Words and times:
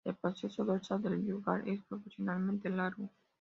El 0.03 0.15
proceso 0.15 0.65
dorsal 0.65 0.99
del 1.03 1.23
yugal 1.23 1.61
es 1.67 1.79
proporcionalmente 1.83 2.71
largo. 2.71 3.07